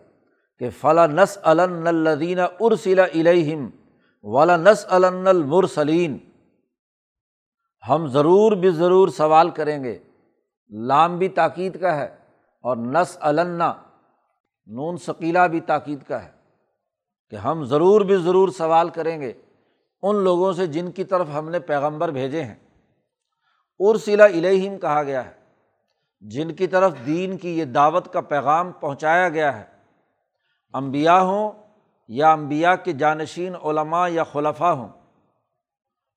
[0.60, 3.70] کہ فلاں نس الدین ارسلا الہم
[4.24, 6.18] والا نس المرسلین۔
[7.90, 9.98] ہم ضرور بھی ضرور سوال کریں گے۔
[10.70, 12.16] لام بھی تاکید کا ہے
[12.64, 13.74] اور نس النا
[14.68, 16.32] نون ثقیلا بھی تاکید کا ہے
[17.30, 19.34] کہ ہم ضرور بھی ضرور سوال کریں گے
[20.04, 22.56] ان لوگوں سے جن کی طرف ہم نے پیغمبر بھیجے ہیں۔
[23.80, 25.32] ارسلا الہم کہا گیا ہے،
[26.22, 29.64] جن کی طرف دین کی یہ دعوت کا پیغام پہنچایا گیا ہے۔
[30.74, 31.52] امبیا ہوں
[32.08, 34.88] یا امبیا کے جانشین علماء یا خلفہ ہوں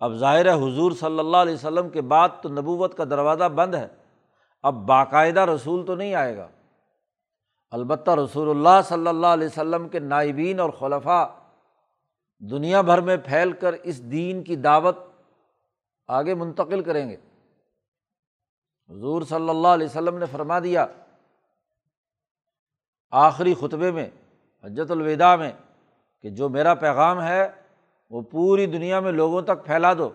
[0.01, 3.75] اب ظاہر ہے حضور صلی اللہ علیہ وسلم کے بعد تو نبوت کا دروازہ بند
[3.75, 3.89] ہے۔
[4.63, 6.49] اب باقاعدہ رسول تو نہیں آئے گا۔
[7.71, 11.35] البتہ رسول اللہ صلی اللہ علیہ وسلم کے نائبین اور خلفہ
[12.39, 14.97] دنیا بھر میں پھیل کر اس دین کی دعوت
[16.07, 17.17] آگے منتقل کریں گے۔
[18.91, 20.87] حضور صلی اللہ علیہ وسلم نے فرما دیا،
[23.11, 24.11] آخری خطبے میں،
[24.65, 25.53] حجت الوداع میں،
[26.23, 27.60] کہ جو میرا پیغام ہے
[28.11, 30.11] وہ پوری دنیا میں لوگوں تک پھیلا دو،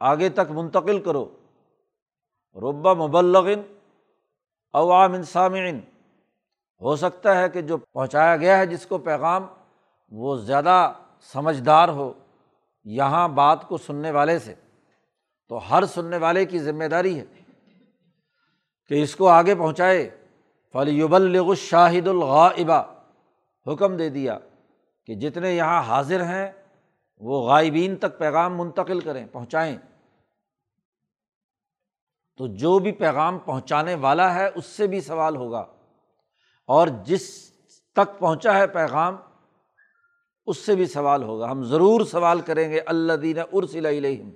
[0.00, 1.36] آگے تک منتقل کرو۔
[2.54, 3.60] ربا مبلغن
[4.72, 5.80] عوام انسامعین
[6.80, 9.46] ہو سکتا ہے کہ جو پہنچایا گیا ہے، جس کو پیغام،
[10.10, 12.12] وہ زیادہ سمجھدار ہو
[12.84, 14.54] یہاں بات کو سننے والے سے۔
[15.48, 17.24] تو ہر سننے والے کی ذمہ داری ہے
[18.88, 20.10] کہ اس کو آگے پہنچائے۔
[20.72, 22.48] فلیب الغ شاہد الغا
[23.66, 24.38] حکم دے دیا۔
[25.10, 26.52] کہ جتنے یہاں حاضر ہیں،
[27.16, 29.76] وہ غائبین تک پیغام منتقل کریں، پہنچائیں۔
[32.36, 35.66] تو جو بھی پیغام پہنچانے والا ہے، اس سے بھی سوال ہوگا۔
[36.66, 37.50] اور جس
[37.92, 39.16] تک پہنچا ہے پیغام،
[40.46, 44.30] اس سے بھی سوال ہوگا۔ ہم ضرور سوال کریں گے اللہ دین ارسل علیہم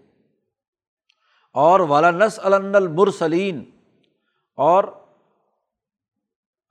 [1.52, 3.70] اور ولانس المرسلین۔
[4.56, 4.84] اور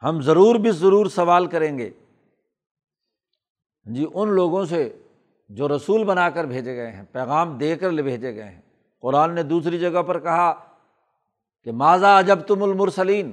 [0.04, 1.90] ہم ضرور بھی ضرور سوال کریں گے۔
[3.84, 5.02] جی ان لوگوں سے
[5.50, 8.62] جو رسول بنا کر بھیجے گئے ہیں، پیغام دے کر بھیجے گئے ہیں۔
[9.02, 10.54] قرآن نے دوسری جگہ پر کہا
[11.64, 13.32] کہ ماضا جب تم المرسلین؟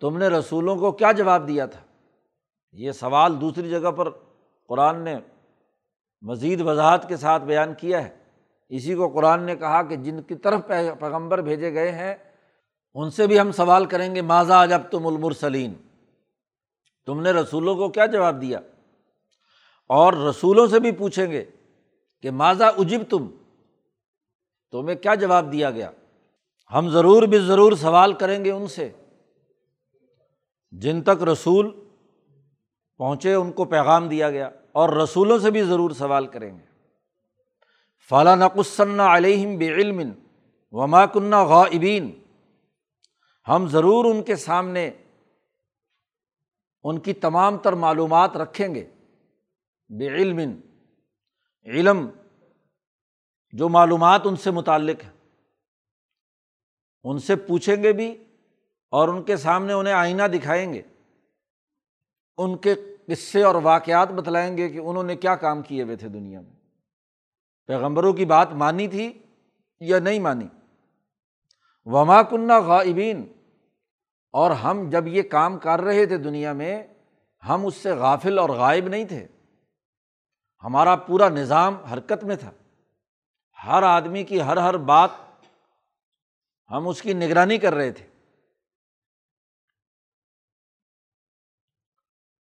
[0.00, 1.80] تم نے رسولوں کو کیا جواب دیا تھا؟
[2.72, 4.10] یہ سوال دوسری جگہ پر
[4.68, 5.16] قرآن نے
[6.22, 8.08] مزید وضاحت کے ساتھ بیان کیا ہے۔
[8.68, 10.60] اسی کو قرآن نے کہا کہ جن کی طرف
[11.00, 12.14] پیغمبر بھیجے گئے ہیں،
[12.94, 15.74] ان سے بھی ہم سوال کریں گے ماضا جب تم المرسلین؟
[17.06, 18.60] تم نے رسولوں کو کیا جواب دیا؟
[19.88, 21.44] اور رسولوں سے بھی پوچھیں گے
[22.22, 23.28] کہ ماضا اجب تم؟
[24.70, 25.90] تمہیں کیا جواب دیا گیا؟
[26.74, 28.92] ہم ضرور بھی ضرور سوال کریں گے ان سے۔
[30.70, 31.88] جن تک رسول
[32.98, 36.64] پہنچے ان کو پیغام دیا گیا اور رسولوں سے بھی ضرور سوال کریں گے۔
[38.08, 40.10] فلاں نقصن علیہم بعلم
[40.70, 42.22] وما کنہ غائبین
[43.48, 44.90] ہم ضرور ان کے سامنے
[46.82, 48.93] ان کی تمام تر معلومات رکھیں گے۔
[49.98, 50.38] بے علم
[51.64, 52.10] علم
[53.52, 55.10] جو معلومات ان سے متعلق ہے
[57.04, 58.24] ان سے پوچھیں گے بھی
[58.90, 60.82] اور ان کے سامنے انہیں آئینہ دکھائیں گے۔
[62.36, 62.74] ان کے
[63.06, 66.52] قصے اور واقعات بتلائیں گے کہ انہوں نے کیا کام کیے ہوئے تھے دنیا میں۔
[67.66, 69.22] پیغمبروں کی بات مانی تھی
[69.80, 70.48] یا نہیں مانی؟
[71.84, 73.32] وما کنہ غائبین
[74.30, 76.86] اور ہم جب یہ کام کر رہے تھے دنیا میں،
[77.48, 79.26] ہم اس سے غافل اور غائب نہیں تھے۔
[80.64, 82.50] ہمارا پورا نظام حرکت میں تھا۔
[83.66, 85.10] ہر آدمی کی ہر ہر بات
[86.70, 88.06] ہم اس کی نگرانی کر رہے تھے۔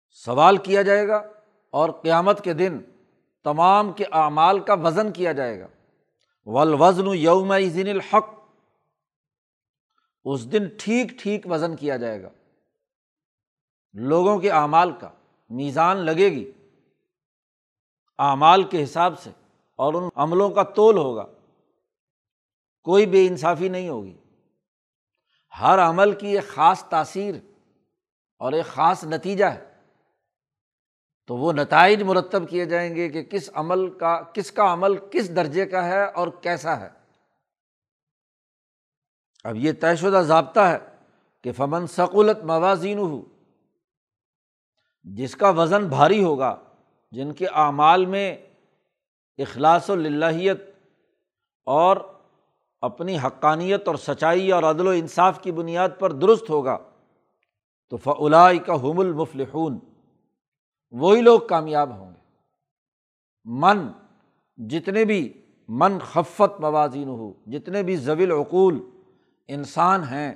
[0.09, 1.15] سوال کیا جائے گا
[1.69, 2.79] اور قیامت کے دن
[3.43, 5.67] تمام کے اعمال کا وزن کیا جائے گا۔
[6.45, 8.29] ولوزن یوم الحق۔
[10.25, 12.29] اس دن ٹھیک ٹھیک وزن کیا جائے گا۔
[13.93, 15.09] لوگوں کے اعمال کا
[15.49, 16.51] میزان لگے گی۔
[18.21, 19.29] اعمال کے حساب سے
[19.75, 21.25] اور ان عملوں کا تول ہوگا۔
[22.83, 24.17] کوئی بے انصافی نہیں ہوگی۔
[25.61, 27.35] ہر عمل کی ایک خاص تاثیر
[28.37, 29.71] اور ایک خاص نتیجہ ہے۔
[31.27, 35.35] تو وہ نتائج مرتب کیے جائیں گے کہ کس عمل کا، کس کا عمل کس
[35.35, 36.89] درجے کا ہے اور کیسا ہے۔
[39.43, 40.77] اب یہ طے شدہ ضابطہ ہے
[41.41, 43.21] کہ فمن ثقولت موازین ہو
[45.03, 46.63] جس کا وزن بھاری ہوگا
[47.11, 48.37] جن کے اعمال میں
[49.37, 50.61] اخلاص و للہیت
[51.67, 51.97] اور
[52.81, 56.77] اپنی حقانیت اور سچائی اور عدل و انصاف کی بنیاد پر درست ہوگا،
[57.89, 59.79] تو فلا کا حم المفلحون،
[60.91, 62.19] وہی لوگ کامیاب ہوں گے۔
[63.45, 63.87] من،
[64.57, 65.21] جتنے بھی
[65.67, 68.79] من خفت موازین ہو جتنے بھی زویل عقول
[69.47, 70.33] انسان ہیں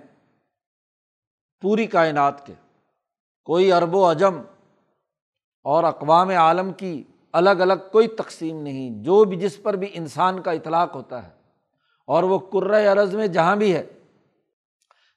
[1.62, 2.54] پوری کائنات کے،
[3.44, 4.42] کوئی ارب و عجم
[5.66, 10.42] اور اقوام عالم کی الگ الگ کوئی تقسیم نہیں، جو بھی جس پر بھی انسان
[10.42, 11.30] کا اطلاق ہوتا ہے۔
[12.08, 12.40] اور وہ
[12.92, 13.86] عرض میں جہاں بھی ہے،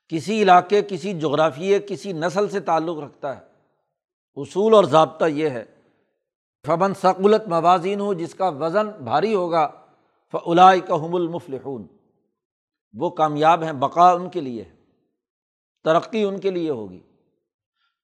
[0.09, 3.41] کسی علاقے، کسی جغرافیے، کسی نسل سے تعلق رکھتا ہے۔
[4.37, 5.65] اصول اور ضابطہ یہ ہے
[6.67, 9.71] فبن ثقولت موازین ہو جس کا وزن بھاری ہوگا
[10.33, 11.87] فلائی کا حم المفلحون۔
[12.93, 14.65] وہ کامیاب ہیں، بقا ان کے لیے
[15.85, 17.01] ترقی ان کے لیے ہوگی۔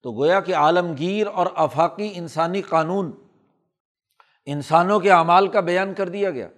[0.05, 3.12] تو گویا کہ عالمگیر اور آفاقی انسانی قانون
[4.47, 6.49] انسانوں کے اعمال کا بیان کر دیا گیا۔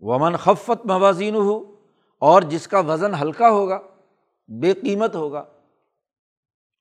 [0.00, 1.74] ومن خفت موازین ہو
[2.18, 3.80] اور جس کا وزن ہلکا ہوگا،
[4.60, 5.44] بے قیمت ہوگا،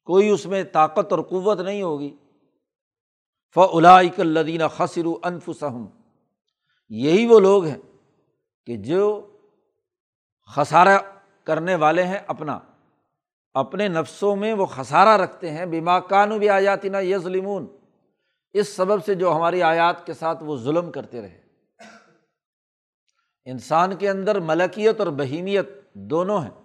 [0.05, 2.17] کوئی اس میں طاقت اور قوت نہیں ہوگی۔
[3.55, 5.85] فلاک الدین خسر انفسم
[6.89, 7.77] یہی وہ لوگ ہیں
[8.65, 9.31] کہ جو
[10.55, 10.97] خسارہ
[11.43, 12.59] کرنے والے ہیں اپنا۔
[13.53, 17.67] اپنے نفسوں میں وہ خسارہ رکھتے ہیں بیما کانو بھی آیات نا یہ ظلمون
[18.53, 21.41] اس سبب سے جو ہماری آیات کے ساتھ وہ ظلم کرتے رہے۔
[23.45, 26.63] انسان کے اندر ملکیت اور بہیمیت دونوں ہیں۔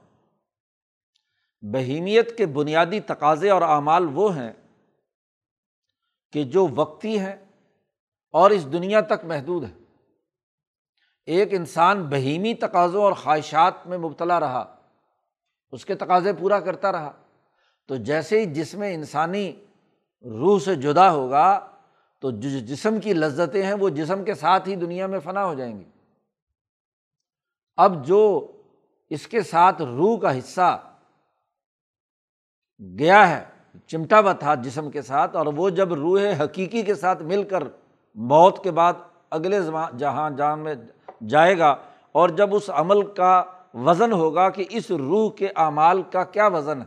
[1.60, 4.52] بہیمیت کے بنیادی تقاضے اور اعمال وہ ہیں
[6.32, 7.36] کہ جو وقتی ہیں
[8.30, 9.74] اور اس دنیا تک محدود ہے
[11.26, 14.77] ایک انسان بہیمی تقاضوں اور خواہشات میں مبتلا رہا۔
[15.72, 17.12] اس کے تقاضے پورا کرتا رہا۔
[17.88, 19.50] تو جیسے ہی جس میں انسانی
[20.24, 21.58] روح سے جدا ہوگا،
[22.22, 25.54] تو جو جسم کی لذتیں ہیں، وہ جسم کے ساتھ ہی دنیا میں فنا ہو
[25.54, 25.84] جائیں گی۔
[27.78, 28.20] اب جو
[29.10, 30.76] اس کے ساتھ روح کا حصہ
[32.80, 33.44] گیا ہے،
[33.86, 37.62] چمٹا ہوا تھا جسم کے ساتھ، اور وہ جب روح حقیقی کے ساتھ مل کر
[38.16, 38.94] موت کے بعد
[39.30, 39.60] اگلے
[39.98, 40.74] جہاں جان میں
[41.28, 41.74] جائے گا،
[42.14, 43.42] اور جب اس عمل کا
[43.74, 46.86] وزن ہوگا کہ اس روح کے اعمال کا کیا وزن ہے؟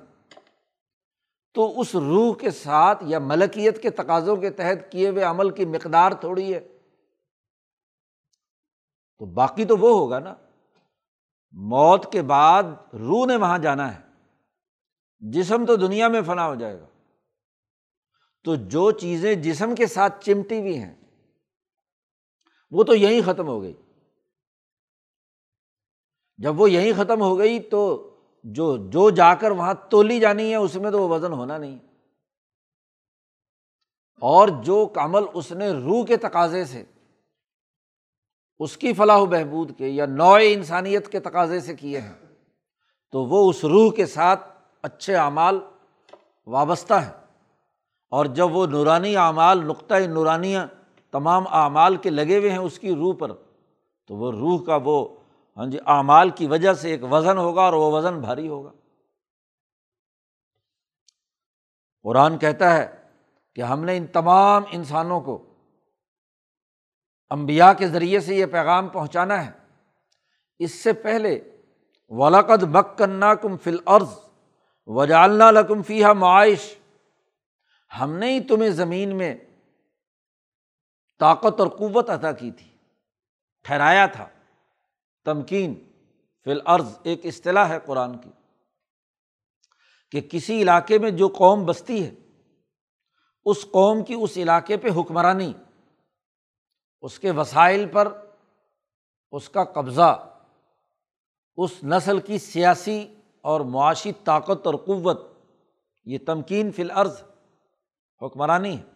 [1.53, 5.65] تو اس روح کے ساتھ یا ملکیت کے تقاضوں کے تحت کیے ہوئے عمل کی
[5.65, 6.59] مقدار تھوڑی ہے۔
[9.17, 10.35] تو باقی تو وہ ہوگا نا۔
[11.51, 12.63] موت کے بعد
[12.93, 13.99] روح نے وہاں جانا ہے۔
[15.19, 16.85] جسم تو دنیا میں فنا ہو جائے گا۔
[18.43, 20.95] تو جو چیزیں جسم کے ساتھ چمٹی ہوئی ہیں،
[22.71, 23.80] وہ تو یہیں ختم ہو گئی۔
[26.37, 28.07] جب وہ یہیں ختم ہو گئی تو
[28.43, 31.79] جو جو جا کر وہاں تولی جانی ہے، اس میں تو وہ وزن ہونا نہیں۔
[34.21, 36.83] اور جو کمل اس نے روح کے تقاضے سے،
[38.59, 42.13] اس کی فلاح و بہبود کے یا نو انسانیت کے تقاضے سے کیے ہیں،
[43.11, 44.47] تو وہ اس روح کے ساتھ
[44.81, 45.59] اچھے اعمال
[46.47, 47.21] وابستہ ہیں۔
[48.09, 50.59] اور جب وہ نورانی اعمال، نقطۂ نورانیہ
[51.11, 53.33] تمام اعمال کے لگے ہوئے ہیں اس کی روح پر،
[54.07, 55.07] تو وہ روح کا وہ
[55.57, 58.71] ہاں جی اعمال کی وجہ سے ایک وزن ہوگا اور وہ وزن بھاری ہوگا۔
[62.03, 63.07] قرآن کہتا ہے
[63.53, 65.55] کہ ہم نے ان تمام انسانوں کو
[67.29, 69.51] امبیا کے ذریعے سے یہ پیغام پہنچانا ہے۔
[70.59, 71.59] اس سے پہلے
[72.09, 74.09] ولاقد بک کرنا کم فل عرض
[74.85, 76.77] وجالنا لکم فیحہ معائش
[77.99, 79.37] ہم نے ہی تمہیں زمین میں
[81.19, 82.77] طاقت اور قوت عطا کی تھی،
[83.63, 84.27] ٹھہرایا تھا۔
[85.25, 85.73] تمکین
[86.45, 88.29] فی العرض ایک اصطلاح ہے قرآن کی،
[90.11, 92.13] کہ کسی علاقے میں جو قوم بستی ہے،
[93.45, 95.51] اس قوم کی اس علاقے پہ حکمرانی،
[97.03, 98.11] اس کے وسائل پر،
[99.33, 100.11] اس کا قبضہ،
[101.57, 102.99] اس نسل کی سیاسی
[103.43, 105.21] اور معاشی طاقت اور قوت،
[106.07, 107.21] یہ تمکین فی العرض
[108.21, 108.89] حکمرانی ہے۔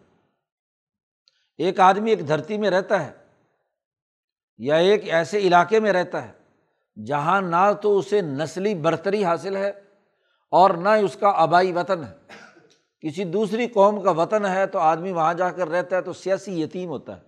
[1.58, 3.12] ایک آدمی ایک دھرتی میں رہتا ہے
[4.58, 6.32] یا ایک ایسے علاقے میں رہتا ہے
[7.04, 9.70] جہاں نہ تو اسے نسلی برتری حاصل ہے
[10.50, 12.14] اور نہ اس کا آبائی وطن ہے۔
[13.00, 16.62] کسی دوسری قوم کا وطن ہے تو آدمی وہاں جا کر رہتا ہے تو سیاسی
[16.62, 17.22] یتیم ہوتا ہے۔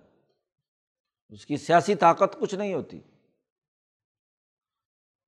[1.29, 3.01] اس کی سیاسی طاقت کچھ نہیں ہوتی۔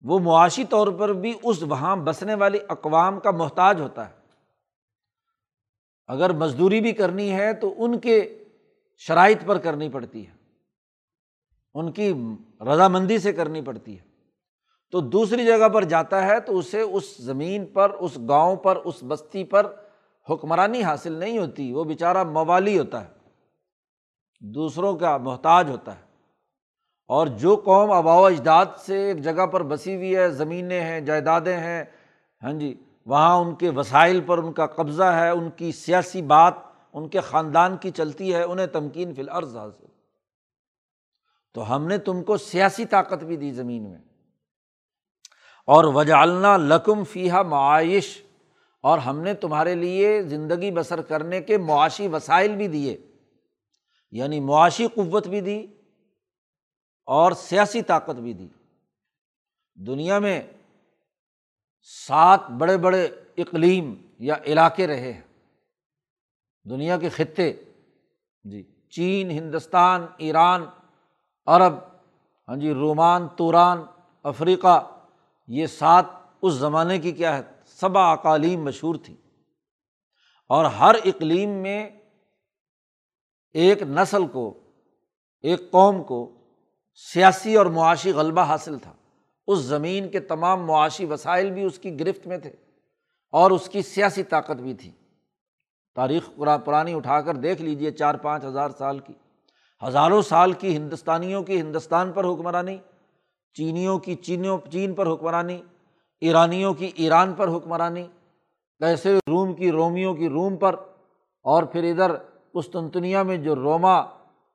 [0.02, 4.14] وہ معاشی طور پر بھی اس وہاں بسنے والی اقوام کا محتاج ہوتا ہے۔
[6.08, 8.44] اگر مزدوری بھی کرنی ہے تو ان کے
[8.98, 10.40] شرائط پر کرنی پڑتی ہے۔
[11.74, 12.14] ان کی
[12.62, 14.12] رضامندی سے کرنی پڑتی ہے۔
[14.92, 19.04] تو دوسری جگہ پر جاتا ہے تو اسے اس زمین پر، اس گاؤں پر، اس
[19.08, 19.76] بستی پر
[20.30, 23.10] حکمرانی حاصل نہیں ہوتی، وہ بیچارہ موالی ہوتا ہے،
[24.40, 26.12] دوسروں کا محتاج ہوتا ہے۔
[27.08, 31.02] اور جو قوم آبا و اجداد سے ایک جگہ پر بسی ہوئی ہے، زمینیں ہیں،
[31.02, 31.84] جائیدادیں ہیں
[32.44, 36.54] ہاں جی وہاں ان کے وسائل پر ان کا قبضہ ہے، ان کی سیاسی بات،
[36.94, 39.86] ان کے خاندان کی چلتی ہے، انہیں تمکین فی العرض حاصل۔
[41.54, 44.00] تو ہم نے تم کو سیاسی طاقت بھی دی زمین میں۔
[45.68, 48.22] اور وجالنا لکم فیحہ معائش،
[48.84, 52.98] اور ہم نے تمہارے لیے زندگی بسر کرنے کے معاشی وسائل بھی دیے
[54.12, 55.68] یعنی معاشی قوت بھی دی
[57.08, 58.48] اور سیاسی طاقت بھی دی۔
[59.76, 60.42] دنیا میں
[62.08, 65.22] سات بڑے بڑے اقلیم یا علاقے رہے ہیں۔
[66.70, 67.54] دنیا کے خطے
[68.44, 70.66] جی چین، ہندوستان، ایران
[71.47, 71.73] عرب
[72.47, 73.82] ہاں جی رومان، توران،
[74.23, 74.88] افریقہ،
[75.47, 76.06] یہ سات
[76.41, 79.15] اس زمانے کی کیا ہے صبا اقالیم مشہور تھی
[80.49, 81.89] اور ہر اقلیم میں
[83.54, 84.60] ایک نسل کو،
[85.41, 86.38] ایک قوم کو
[87.13, 88.93] سیاسی اور معاشی غلبہ حاصل تھا۔
[89.47, 92.51] اس زمین کے تمام معاشی وسائل بھی اس کی گرفت میں تھے
[93.32, 94.91] اور اس کی سیاسی طاقت بھی تھی۔
[95.95, 96.30] تاریخ
[96.65, 99.13] پرانی اٹھا کر دیکھ لیجیے چار پانچ ہزار سال کی۔
[99.82, 102.77] ہزاروں سال کی ہندوستانیوں کی ہندوستان پر حکمرانی،
[103.56, 105.62] چینیوں کی چینیوں، چین پر حکمرانی،
[106.21, 108.08] ایرانیوں کی ایران پر حکمرانی
[108.82, 110.75] کیسے روم کی رومیوں کی روم پر،
[111.46, 112.15] اور پھر ادھر
[112.52, 114.02] قسطنطنیہ میں جو روما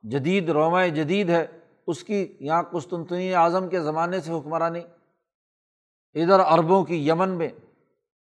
[0.03, 1.45] جدید روما جدید ہے،
[1.87, 4.81] اس کی یہاں قسطنطنی اعظم کے زمانے سے حکمرانی۔
[6.15, 7.47] ادھر عربوں کی یمن میں،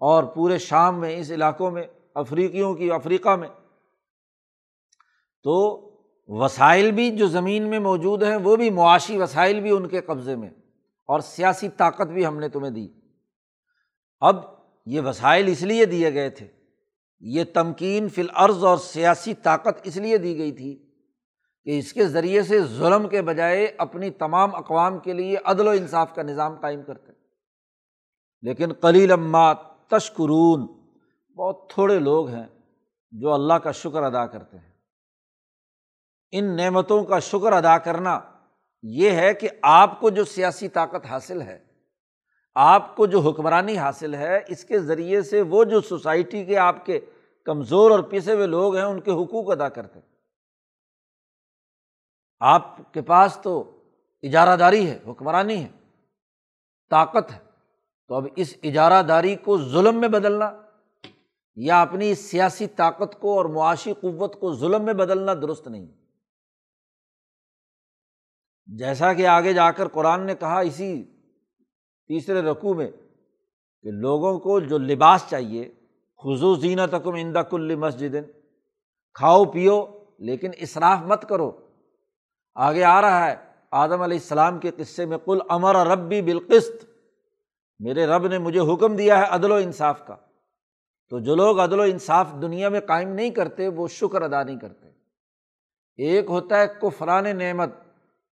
[0.00, 3.48] اور پورے شام میں، اس علاقوں میں، افریقیوں کی افریقہ میں۔
[5.44, 5.85] تو
[6.26, 10.36] وسائل بھی جو زمین میں موجود ہیں، وہ بھی معاشی وسائل بھی ان کے قبضے
[10.36, 10.50] میں۔
[11.06, 12.88] اور سیاسی طاقت بھی ہم نے تمہیں دی۔
[14.20, 14.36] اب
[14.86, 16.46] یہ وسائل اس لیے دیے گئے تھے۔
[17.20, 20.90] یہ تمکین فی العرض اور سیاسی طاقت اس لیے دی گئی تھی
[21.64, 25.70] کہ اس کے ذریعے سے ظلم کے بجائے اپنی تمام اقوام کے لیے عدل و
[25.70, 27.12] انصاف کا نظام قائم کرتے۔
[28.42, 29.56] لیکن کلیل امات
[29.88, 30.66] تشکرون،
[31.36, 32.46] بہت تھوڑے لوگ ہیں
[33.10, 34.75] جو اللہ کا شکر ادا کرتے ہیں۔
[36.32, 38.20] ان نعمتوں کا شکر ادا کرنا
[38.82, 41.64] یہ ہے کہ آپ کو جو سیاسی طاقت حاصل ہے،
[42.54, 46.86] آپ کو جو حکمرانی حاصل ہے، اس کے ذریعے سے وہ جو سوسائٹی کے آپ
[46.86, 47.00] کے
[47.44, 50.00] کمزور اور پیسے ہوئے لوگ ہیں، ان کے حقوق ادا کرتے
[52.40, 53.80] آپ کے پاس تو
[54.22, 55.68] اجارہ داری ہے، حکمرانی ہے،
[56.90, 57.38] طاقت ہے۔
[58.08, 60.62] تو اب اس اجارہ داری کو ظلم میں بدلنا
[61.54, 66.05] یا اپنی سیاسی طاقت کو اور معاشی قوت کو ظلم میں بدلنا درست نہیں۔
[68.66, 71.04] جیسا کہ آگے جا کر قرآن نے کہا اسی
[72.08, 72.90] تیسرے رقوع میں
[73.82, 75.72] کہ لوگوں کو جو لباس چاہیے
[76.24, 78.16] خزو زینت تکم اندا کل مسجد،
[79.14, 79.86] کھاؤ، پیو،
[80.18, 81.52] لیکن اصراف مت کرو۔
[82.54, 83.36] آگے آ رہا ہے،
[83.70, 86.84] آدم علیہ السلام کے قصے میں کل امر ربی بالقست
[87.78, 90.16] میرے رب نے مجھے حکم دیا ہے عدل و انصاف کا۔
[91.10, 94.58] تو جو لوگ عدل و انصاف دنیا میں قائم نہیں کرتے، وہ شکر ادا نہیں
[94.58, 94.88] کرتے۔
[95.96, 97.70] ایک ہوتا ہے کفران نعمت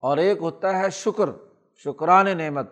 [0.04, 1.30] اور ایک ہوتا ہے شکر،
[1.76, 2.70] شکران نعمت۔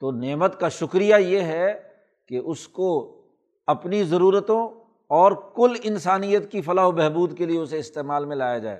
[0.00, 1.82] تو نعمت کا شکریہ یہ ہے
[2.28, 3.20] کہ اس کو
[3.66, 4.68] اپنی ضرورتوں
[5.08, 8.76] اور کل انسانیت کی فلاح و بہبود کے لیے اسے استعمال میں لایا جائے۔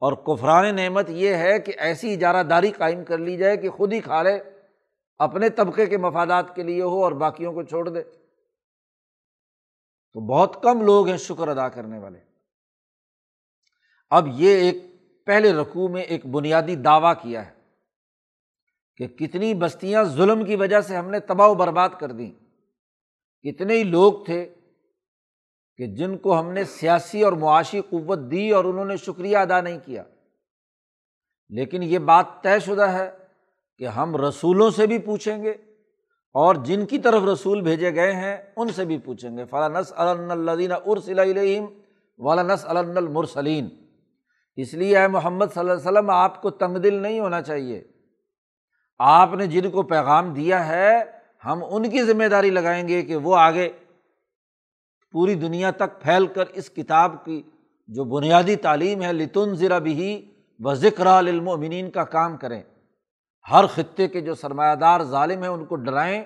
[0.00, 3.92] اور کفران نعمت یہ ہے کہ ایسی اجارہ داری قائم کر لی جائے کہ خود
[3.92, 4.38] ہی کھا لے،
[5.18, 8.02] اپنے طبقے کے مفادات کے لیے ہو اور باقیوں کو چھوڑ دے۔
[10.12, 12.18] تو بہت کم لوگ ہیں شکر ادا کرنے والے۔
[14.10, 14.87] اب یہ ایک
[15.28, 17.50] پہلے رقوع میں ایک بنیادی دعویٰ کیا ہے
[18.96, 22.30] کہ کتنی بستیاں ظلم کی وجہ سے ہم نے تباہ و برباد کر دیں۔
[23.42, 24.54] کتنے ہی لوگ تھے
[25.76, 29.60] کہ جن کو ہم نے سیاسی اور معاشی قوت دی اور انہوں نے شکریہ ادا
[29.60, 30.04] نہیں کیا۔
[31.48, 33.10] لیکن یہ بات طے شدہ ہے
[33.78, 35.50] کہ ہم رسولوں سے بھی پوچھیں گے
[36.32, 39.82] اور جن کی طرف رسول بھیجے گئے ہیں ان سے بھی پوچھیں گے۔ فلاں
[40.30, 41.20] الدین ارسل
[42.18, 43.87] والا نس المرسلین
[44.58, 47.84] اس لیے اے محمد صلی اللہ علیہ وسلم، آپ کو تنگ دل نہیں ہونا چاہیے۔
[48.98, 51.04] آپ نے جن کو پیغام دیا ہے،
[51.44, 53.68] ہم ان کی ذمہ داری لگائیں گے کہ وہ آگے
[55.12, 57.42] پوری دنیا تک پھیل کر اس کتاب کی
[57.86, 62.62] جو بنیادی تعلیم ہے لتن ذرا بھی و ذکر المنین کا کام کریں۔
[63.50, 66.24] ہر خطے کے جو سرمایہ دار ظالم ہیں، ان کو ڈرائیں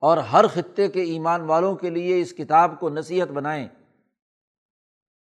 [0.00, 3.68] اور ہر خطے کے ایمان والوں کے لیے اس کتاب کو نصیحت بنائیں۔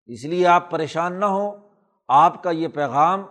[0.06, 1.69] اس لیے آپ پریشان نہ ہوں۔
[2.10, 3.24] آپ کا یہ پیغام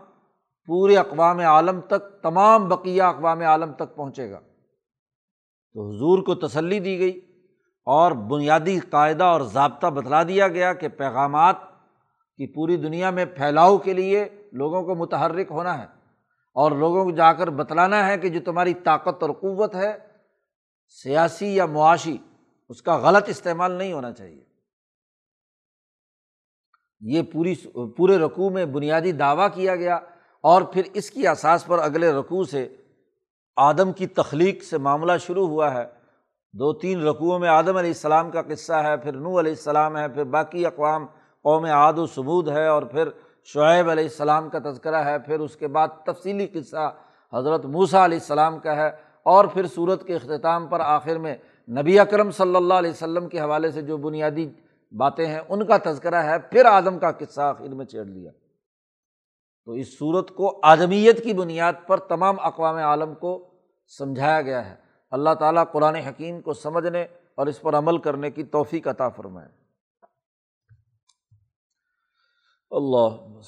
[0.67, 4.41] پورے اقوام عالم تک، تمام بقیہ اقوام عالم تک پہنچے گا۔
[5.73, 7.21] تو حضور کو تسلی دی گئی
[7.85, 11.57] اور بنیادی قاعدہ اور ضابطہ بتلا دیا گیا کہ پیغامات
[12.37, 15.87] کی پوری دنیا میں پھیلاؤ کے لیے لوگوں کو متحرک ہونا ہے
[16.55, 19.99] اور لوگوں کو جا کر بتلانا ہے کہ جو تمہاری طاقت اور قوت ہے،
[21.03, 22.17] سیاسی یا معاشی،
[22.69, 24.48] اس کا غلط استعمال نہیں ہونا چاہیے۔
[27.01, 27.55] یہ پوری
[27.97, 29.99] پورے رقوع میں بنیادی دعویٰ کیا گیا
[30.45, 32.69] اور پھر اس کی اساس پر اگلے رقوع سے
[33.57, 35.85] آدم کی تخلیق سے معاملہ شروع ہوا ہے۔
[36.53, 40.09] دو تین رقوعوں میں آدم علیہ السلام کا قصہ ہے، پھر نو علیہ السلام ہے،
[40.09, 41.07] پھر باقی اقوام،
[41.45, 43.09] قوم عاد و ثبود ہے اور پھر
[43.45, 46.91] شعیب علیہ السلام کا تذکرہ ہے۔ پھر اس کے بعد تفصیلی قصہ
[47.33, 48.91] حضرت موسیٰ علیہ السلام کا ہے
[49.23, 51.37] اور پھر صورت کے اختتام پر آخر میں
[51.69, 54.49] نبی اکرم صلی اللہ علیہ وسلم کے حوالے سے جو بنیادی
[54.91, 58.31] باتیں ہیں، ان کا تذکرہ ہے، پھر آدم کا قصہ آخر میں چھیڑ لیا۔
[59.65, 63.51] تو اس صورت کو آدمیت کی بنیاد پر تمام اقوام عالم کو
[63.99, 64.77] سمجھایا گیا ہے۔
[65.11, 67.03] اللہ تعالیٰ قرآن حکیم کو سمجھنے
[67.35, 69.49] اور اس پر عمل کرنے کی توفیق عطا فرمائے۔
[72.71, 73.39] اللہ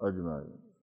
[0.00, 0.67] اجمائی